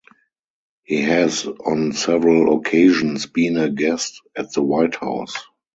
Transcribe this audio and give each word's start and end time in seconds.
He 0.83 1.03
has 1.03 1.45
on 1.45 1.93
several 1.93 2.57
occasions 2.57 3.27
been 3.27 3.55
a 3.55 3.69
guest 3.69 4.19
at 4.35 4.51
the 4.51 4.63
White 4.63 4.95
House. 4.95 5.35